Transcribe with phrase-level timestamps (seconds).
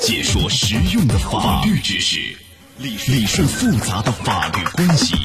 [0.00, 2.18] 解说实用的法律知识，
[2.78, 5.16] 理理顺复杂的法律关系，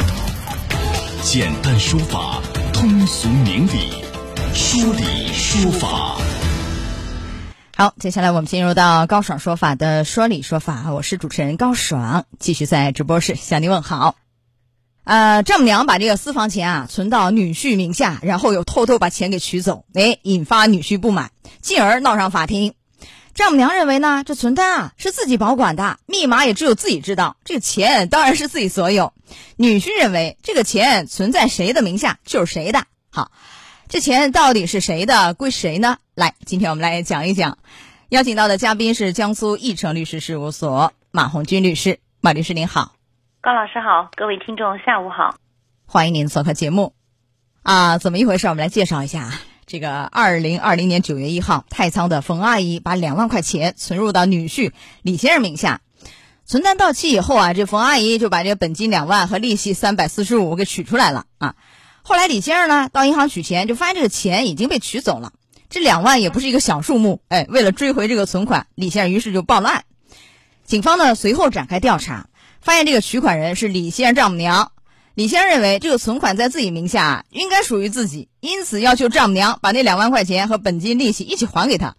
[1.22, 2.42] 简单说法，
[2.74, 4.04] 通俗明理，
[4.54, 6.18] 说理说法。
[7.78, 14.16] 好，接下来我们进入到高爽说法的说理说法，我是主持人高爽，继续在直播室向您问好。
[15.04, 21.32] 呃，丈母娘把这个私房钱啊存到女婿名下，然后又偷偷把钱给取走，哎，引发女婿不满，
[21.62, 22.74] 进而闹上法庭。
[23.34, 29.12] 丈母娘认为呢，这存单啊是自己保管的，密码也只有自己知道，这个钱当然是自己所有。
[29.58, 32.86] 女婿认为这个钱存在谁的名下就是谁的。
[33.12, 33.32] 好，
[33.90, 35.98] 这钱到底是谁的，归谁呢？
[36.14, 37.58] 来，今天我们来讲一讲。
[38.10, 42.94] 邀请到的嘉宾是江苏义成律师事务所马红军律师，马律师您好。
[43.42, 45.36] 高老师好，各位听众下午好，
[45.88, 46.94] 欢迎您做客节目。
[47.64, 48.46] 啊，怎么一回事？
[48.48, 49.32] 我们来介绍一下。
[49.66, 54.72] 这个二零二零年九月一号，太仓的冯阿姨把两万块钱存入到女婿
[55.02, 55.82] 李先生名下，
[56.46, 61.56] 存单到期以后啊，这冯阿姨就把这个本金两万和利息三百四十五给取出来了啊。
[62.02, 65.34] 后来李先生呢到银行取钱，就发现这个钱已经被取走了，
[65.70, 69.84] 这两万也不是一个小数目，哎，为了追回这个存款，李先生于是就报了案。
[70.66, 72.28] 警方呢随后展开调查。
[72.62, 74.72] 发现这个取款人是李先生丈母娘，
[75.16, 81.96] 李先生认为这个存款在自己名下，应该属于自己，因此要求丈母娘把那两万块钱和本金利息一起还给他，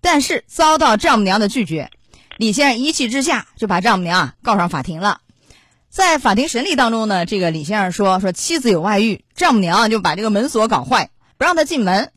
[0.00, 1.90] 但是遭到丈母娘的拒绝，
[2.38, 5.20] 李先生一气之下就把丈母娘啊告上法庭了。
[5.90, 12.10] 在法庭审理当中呢，这个李先生说说妻子有外遇，丈母娘就把这个门锁搞坏，不让他进门，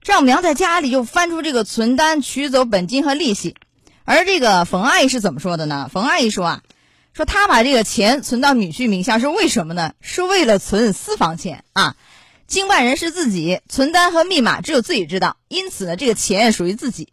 [0.00, 3.56] 丈母娘在家里就翻出这个存单取走本金和利息，
[4.04, 5.90] 而这个冯阿姨是怎么说的呢？
[5.92, 6.62] 冯阿姨说啊。
[7.18, 9.92] 说他把这个钱存到女婿名下是为什么呢？
[10.00, 11.96] 是为了存私房钱啊！
[12.46, 17.08] 经办人是自己，存单和密码只有自己知道，因此呢，这个钱属于自己。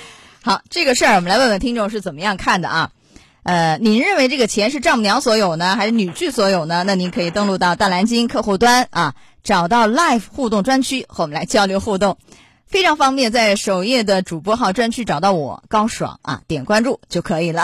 [0.40, 2.90] 好，这个事儿我们来问问听众是怎么样看的啊？
[3.42, 6.82] 呃，您认为这个钱是丈母娘所有呢，还是女婿所有呢？
[6.84, 9.14] 那您可以登录到大蓝鲸客户端啊，
[9.44, 12.16] 找到 Live 互动专区和我们来交流互动，
[12.64, 17.62] 非常方便，在首页的主播号专区找到我高爽啊，点关注就可以了。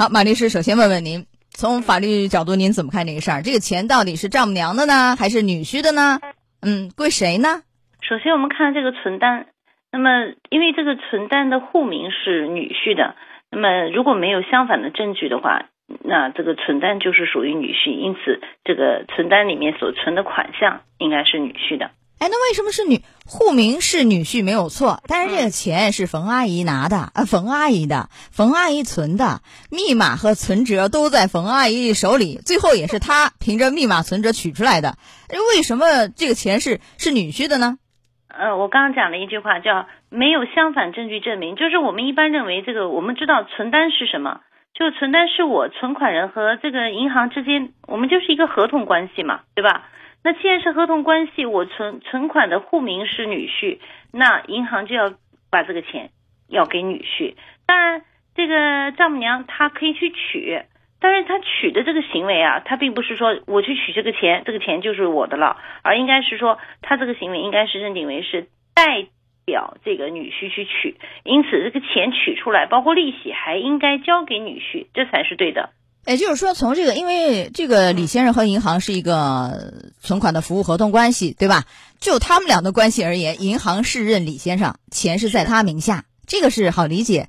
[0.00, 3.42] 好，马律师，首先问问您，从法律角度，您怎么看这个事儿？
[3.42, 6.18] 这个钱到底是丈母娘的呢，还是女婿的呢？
[6.62, 7.60] 嗯，归谁呢？
[8.00, 9.44] 首先，我们看这个存单，
[9.92, 13.14] 那么因为这个存单的户名是女婿的，
[13.50, 15.66] 那么如果没有相反的证据的话，
[16.02, 21.90] 那这个存单就是属于女婿，因此这个存单里面所存的款项应该是女婿的。
[22.20, 25.02] 哎，那为什么是女户名是女婿没有错？
[25.08, 34.96] 但是这个钱是冯阿姨拿的，呃，冯阿姨的，冯阿姨存的，密码和存折都在冯阿姨手里，最后也是她 凭着密码存折取出来的。
[35.56, 37.78] 为什么这个钱是是女婿的呢？
[38.28, 44.40] 呃，我刚刚讲了一句话，叫没有相反证据证明，就是我们一般认为这个，我们知道存单是什么，
[44.74, 49.88] 就存单是我存款人和这个银行之间，我们就是一个合同关系嘛，对吧？
[50.22, 53.78] 那既然是合同关系，我存存款的户名是女婿，
[54.12, 55.12] 那银行就要
[55.50, 56.10] 把这个钱
[56.48, 57.34] 要给女婿。
[57.66, 58.02] 当然，
[58.34, 60.62] 这个丈母娘她可以去取，
[61.00, 69.06] 但是她取的这个行为啊，她并不是说我去取这个钱，这个钱就是我的了，而应该是说她这个行为应该是认定为是代
[69.46, 75.70] 表这个女婿去取，因此这个钱取出来，包括利息还应该交给女婿，这才是对的。
[76.06, 81.64] 也就是说，从这个，因为这个李先生和银行是一个存款的服务合同关系，对吧？
[82.00, 87.28] 就他们俩的关系而言，银行是认李先生钱是在他名下，这个是好理解。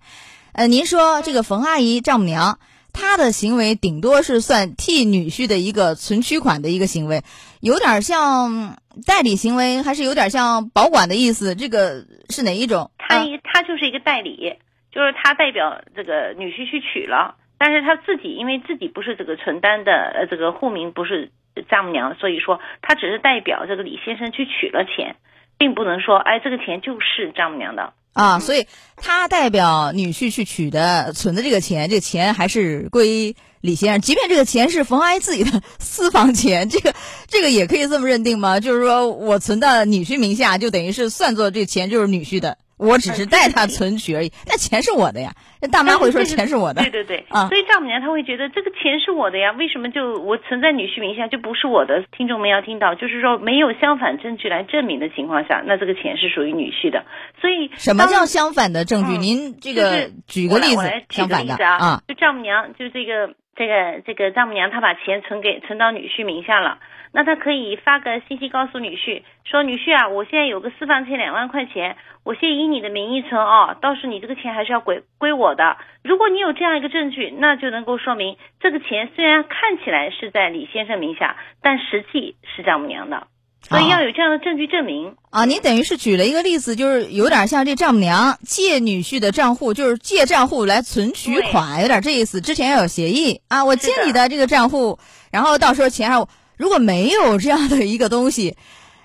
[0.54, 2.60] 呃，您说这个冯阿姨丈母娘，
[2.94, 7.24] 她的行为顶多是算替女婿的一个存取款的一个行为，
[7.60, 11.54] 有点像代理行为，还是有点像保管的意思？
[11.54, 12.90] 这个是哪一种？
[12.98, 14.56] 他他就是一个代理，
[14.92, 17.36] 就是他代表这个女婿去取了。
[17.64, 21.30] 但是他自己因为自己不是这个存单的呃这个户名不是
[21.70, 25.16] 丈母娘，所以说他只是代表这个李先生去取了钱，
[25.60, 28.66] 并不能说哎这个钱就是丈母娘的啊，所以
[28.98, 36.96] 他代表女婿去取的存的这个钱，这个钱还是归李先生，即便这个钱是冯阿姨自己的私房钱，这个
[37.28, 38.60] 这个也可以这么认定吗？
[38.60, 42.58] 就是说我存到女婿名下，就等于是算作这钱就是女婿的。
[42.82, 45.32] 我只是代他存取而已，那钱是我的呀。
[45.62, 52.04] 那大妈会说钱是我的，对对对，啊，所以丈母娘她会觉得这个钱是我的呀，为什么就我存在女婿名下就不是我的？
[52.18, 57.06] 听众们要听到，就是说没有相反证据来证明的情况下，那这个钱是属于女婿的。
[57.40, 59.18] 所以什么叫相反的证据？
[59.20, 60.82] 您这个举个例子，
[61.12, 66.80] 相反的啊，就丈母娘就这个这个这个丈母娘她把钱存给存到女婿名下了，
[67.14, 75.78] 那她可以发个信息告诉女婿说，女婿啊，我现在有个私房钱两万块钱，我先以你的名义存哦，到时你这个钱还是要归归我的。
[76.04, 83.28] 如果你有这样一个证据，那就能够说明这个钱虽然看起来是在李先生名下，但实际是丈母娘的。
[83.68, 85.46] 所以要有这样的证据证明啊！
[85.46, 92.42] 您等于是举了一个例子，就是有点像这丈母娘借女婿的账户，就是借账户来存取款，有点这意思。
[92.42, 95.00] 之前要有协议啊，我借你的这个账户，
[95.32, 96.28] 然后到时候钱上
[96.58, 98.58] 如果没有这样的一个东西，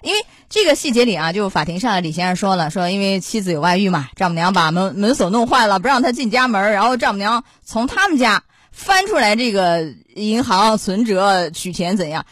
[0.02, 8.42] 因为这个细节里啊，就法庭上李先生说了，说因为妻子有外遇嘛，丈母娘把门门锁弄坏了，不让他进家门，然后丈母娘从他们家
[8.72, 12.26] 翻出来这个银行存折取钱怎样？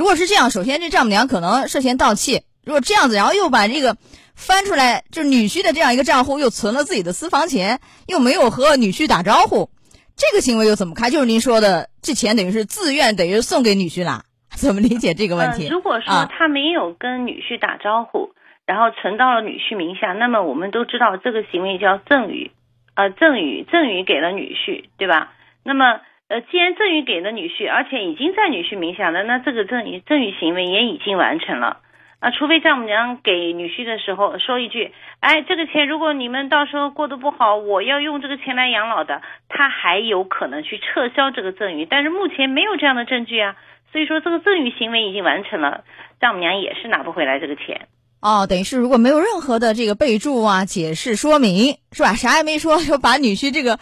[0.00, 2.42] 如果是这样，首先这丈母娘可能涉嫌盗窃。
[2.64, 3.98] 如果这样子，然后又把这个
[4.34, 9.68] 翻出来，就是女婿的这样一个账户，又存了自己的私房钱，又没有和女婿打招呼，
[10.16, 11.10] 这个行为又怎么看？
[11.10, 14.22] 就是您说的，这钱等于是自愿，等于送给女婿了，
[14.56, 15.68] 怎么理解这个问题？
[15.68, 18.30] 如果说他没有跟女婿打招呼，
[18.64, 22.52] 然后存到了女婿名下，那么我们都知道这个行为叫赠与，
[22.94, 25.34] 呃，赠与赠与给了女婿，对吧？
[25.62, 26.00] 那么。
[26.30, 31.78] 呃，既然赠与给了女婿，而且已经在女婿名下了，那这个赠与赠与行为也已经完成了
[32.20, 32.30] 啊。
[32.30, 43.56] 除非丈母娘给女婿的时候说一句：“哎，这个钱如果你们到时候过得不好，我要用这个钱来养老的。”他还有可能去撤销这个赠与，但是目前没有这样的证据啊。
[43.90, 45.82] 所以说，这个赠与行为已经完成了，
[46.20, 47.88] 丈母娘也是拿不回来这个钱。
[48.22, 52.14] 哦，等于是如果没有任何的这个备注啊、解释说明，是吧？
[52.14, 53.80] 啥也没说，就把女婿这个。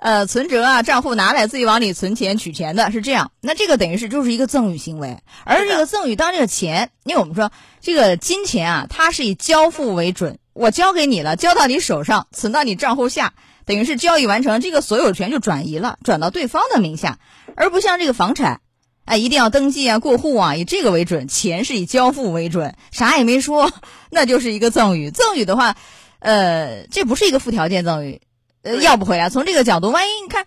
[0.00, 7.52] 呃，存折啊，账户拿来自己往里存钱取钱的是这样，那这个等于是就是一个赠与行为，而这个赠与当这个钱，因为我们说
[7.82, 13.34] 这个金钱啊，它是以交付为准，我交给你了，交到你手上，存到你账户下，
[13.66, 17.18] 等于是交易完成，这个所有权就转移了，转到对方的名下，
[17.54, 18.62] 而不像这个房产，
[19.04, 23.70] 哎，一定要登记啊，过户啊，以这个为准，钱是以交付为准，啥也没说，
[24.10, 25.10] 那就是一个赠与。
[25.10, 25.76] 赠与的话，
[26.20, 28.22] 呃，这不是一个附条件赠与。
[28.62, 29.28] 呃，要不回来。
[29.28, 30.44] 从这个角度，万一你看，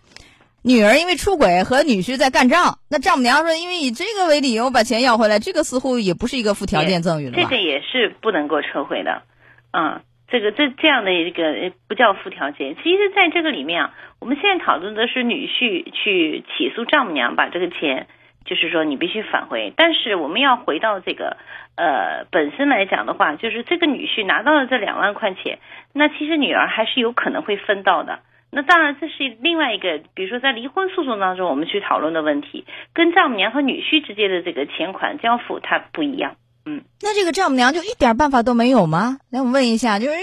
[0.64, 9.24] 女儿因为出轨和女婿在干仗，那丈母娘说因为以这个为理由把钱要回来，这个似乎也不是一个附条件赠与了这个也是不能够撤回的，
[9.72, 12.76] 嗯，这个这这样的一个不叫附条件。
[12.76, 18.08] 其实，在这个里面啊，我们现在讨论的是女婿去起诉丈母娘把这个钱，
[18.46, 19.74] 就是说你必须返回。
[19.76, 21.38] 但是我们要回到这个
[21.76, 25.60] 呃本身来讲的话，就是这个女婿拿到了这两万块钱。
[25.94, 28.20] 那其实女儿还是有可能会分到的。
[28.56, 36.36] 那当然，这是另外一个，比如说在离婚诉讼当中我们去讨论的问题，跟丈母娘和女婿之间的这个钱款交付它不一样。
[36.66, 39.18] 嗯，那这个丈母娘就一点办法都没有吗？
[39.32, 40.14] 来，我问一下，就是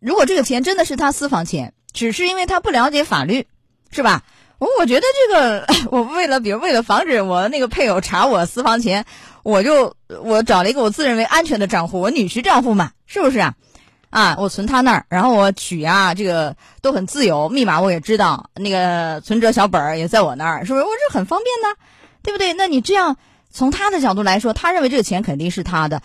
[0.00, 3.46] 如果这个钱真的是他私房钱，只是因为他不了解法律，
[3.92, 4.22] 是吧？
[4.58, 9.04] 我我觉得这个，我为了比如为了防止我那个配偶查我私房钱，
[9.42, 13.54] 我就我找了一个我自认为安全的账户，我女婿账户嘛，是不是啊？
[14.10, 20.84] 啊，我存他那儿，然后我取啊，这个都很自由，密码我也知道，那个存折小本儿也在我那儿，是不是？
[20.84, 21.78] 我这很方便呢，
[22.22, 22.54] 对不对？
[22.54, 23.16] 那你这样
[23.52, 26.00] 从他的角度来说，他认为这个钱肯定是他的，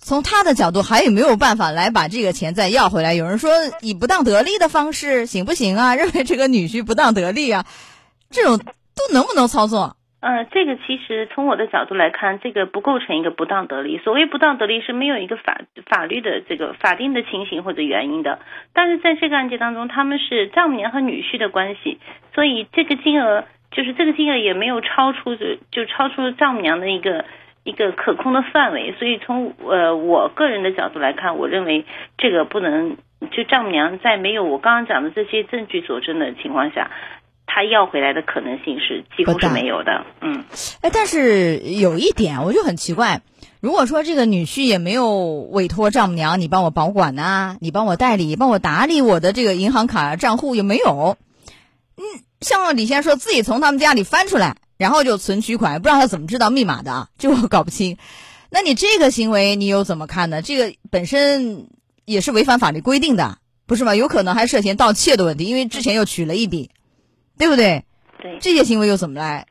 [0.00, 3.14] 从他的角度还有没有办法来把这个钱再要回来？
[3.14, 3.50] 有人说
[3.80, 5.96] 以不当得利的方式行不行啊？
[5.96, 7.66] 认为这个女婿不当得利啊，
[8.30, 9.96] 这种都能不能操作？
[10.20, 13.96] 呃，这个其实从我的角度来看，这个不构成一个不当得利。
[14.04, 18.38] 所谓不当得利是没有一个法法律的这个法定的情形或者原因的。
[18.74, 21.98] 但是在这个案件当中，他们是丈母娘和女婿的关系，
[22.34, 27.24] 所以这个金额就是这个金额也没有超出就就超出丈母娘的一个
[27.64, 28.92] 一个可控的范围。
[28.98, 31.86] 所以从呃我个人的角度来看，我认为
[32.18, 32.98] 这个不能
[33.30, 36.90] 就丈母娘在没有我刚刚讲的这些证据佐证的情况下。
[37.52, 40.44] 他要回来的可能性是几乎是没有的，嗯，
[40.82, 43.22] 哎，但是有一点我就很奇怪，
[43.60, 45.16] 如果说这个女婿也没有
[45.50, 51.16] 委托丈母娘，你帮我保管呐，你帮我代理，帮我打理我的这个银行卡账户也没有，
[51.96, 52.04] 嗯，
[52.40, 57.96] 像李先生说自己从他们家里翻出来，然后就存取款，不知道他怎么知道密码的，这我搞不清。
[58.48, 60.40] 那你这个行为你又怎么看呢？
[60.40, 61.66] 这个本身
[62.04, 63.96] 也是违反法律规定的，不是吗？
[63.96, 66.70] 有可能还涉嫌盗窃的问题，因为之前又取了一笔。
[67.40, 67.82] 对不对？
[68.20, 69.46] 对这些行为又怎么来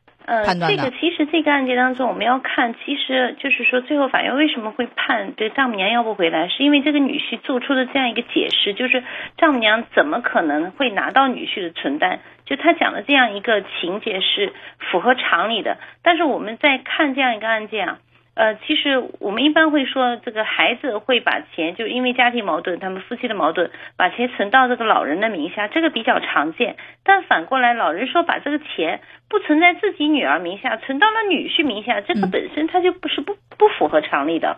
[0.45, 0.77] 判断的？
[0.77, 9.03] 这个其实这个案件当中，我们要看，其实就是说，最后法院为什么会判这丈母娘要不回来，是因为这个女婿做出的这样一个解释，就是
[9.37, 12.19] 丈母娘怎么可能会拿到女婿的存单？
[12.45, 14.53] 就他讲的这样一个情节是
[14.91, 15.77] 符合常理的。
[16.03, 17.97] 但是我们在看这样一个案件啊，
[18.39, 26.77] 呃，其实我们一般会说，这个孩子会把钱，就是因为家庭矛盾，他们夫妻的矛盾，把钱存到这个老人的名下，这个比较常见。
[27.03, 34.55] 但反过来，老人说把这个钱不存在自己女儿名下，存到了女婿名下，这个本身它就不是不不符合常理的。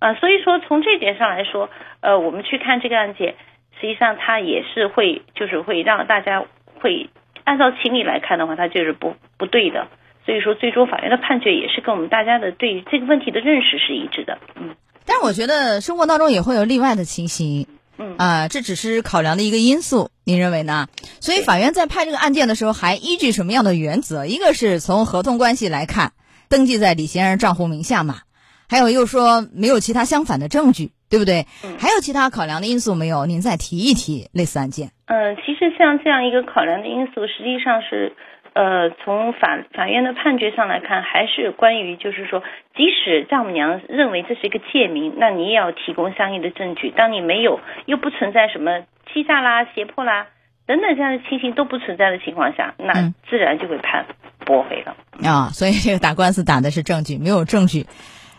[0.00, 3.36] 啊，所以说从这点上来说，呃，我们去看这个案件，
[3.80, 6.42] 实际上它也是会，就是会让大家
[6.80, 7.08] 会
[7.44, 9.86] 按照情理来看的话，它就是不不对的。
[10.24, 14.38] 所以说，最终法院的判决也是跟我们大家的对于这个问题的认识是一致的。
[14.56, 14.74] 嗯，
[15.04, 17.66] 但是我觉得生活当中也会有例外的情形。
[17.98, 20.88] 嗯啊，这只是考量的一个因素，您认为呢？
[21.20, 24.24] 所以法院在判这个案件的时候，还依据什么样的原则？
[24.24, 26.12] 一个是从合同关系来看，
[26.48, 28.20] 登记在李先生账户名下嘛，
[28.66, 31.46] 还有又说没有其他相反的证据，对不对？
[31.64, 33.26] 嗯还有其他考量的因素没有？
[33.26, 34.90] 您再提一提类似案件。
[35.06, 38.16] 呃，其实像这样一个考量的因素，实际上是，
[38.54, 42.42] 呃，从法法院的判决上来看，还是关于就是说，
[42.76, 46.90] 即使丈母娘认为这是一个借名，那你也要提供相应的证据。
[46.90, 48.80] 当你没有，又不存在什么
[49.12, 50.26] 欺诈啦、胁迫啦
[50.66, 54.06] 等等这样的情形都不存在的情况下，那嗯自然就会判
[54.44, 54.96] 驳回了。
[55.26, 57.86] 啊，所以这个打官司打的是证据，没有证据，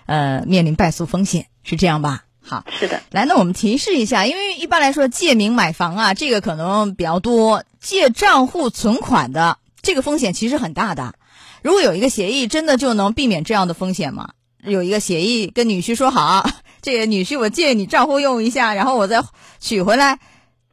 [0.06, 2.22] 呃，面临败诉风险，是这样吧？
[2.46, 11.14] 好，是的，来，那我们提示一下，因为一般来说借名买房啊，这个可能比较多，借账户存款的这个风险其实很大的。
[11.62, 14.30] 如果有一个协议，真的就能避免这样的风险吗？
[14.66, 16.44] 有一个协议跟女婿说好，
[16.82, 19.22] 这个女婿我借你账户用一下，然后我再
[19.60, 20.20] 取回来，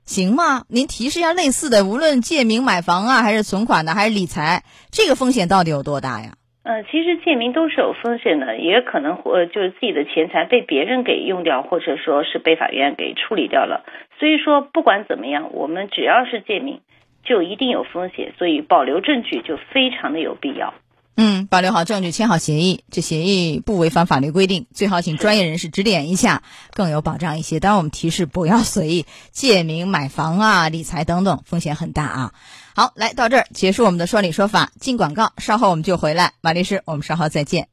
[0.04, 0.62] 行吗？
[0.68, 4.62] 您提示一下类似的，无论借名买房啊，还是存款的，还是理财，
[4.92, 6.34] 这个风险到底有多大呀？
[6.62, 13.84] 呃，其实借名都是有风险的，也可能或就是自己的钱财被别人给用掉，或者说是被法院给处理掉了。
[14.20, 16.80] 所以说，不管怎么样，我们只要是借名，
[17.24, 20.74] 就一定有风险，所以保留证据就非常的有必要。
[21.16, 27.60] 嗯，保留好证据，签好协议，这协议不违反法律规定，最好请专业人士指点一下，更有保障一些。
[27.60, 32.32] 当然，我们提示不要随意借名买房啊、理财等等，风险很大啊。
[32.74, 36.32] 好，来到这儿结束我们的说理说法，进广告，稍后我们就回来。
[36.40, 37.68] 马律师，我们稍后再见。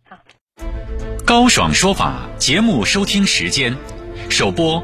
[1.25, 3.77] 高爽说法节目收听时间：
[4.30, 4.84] 首播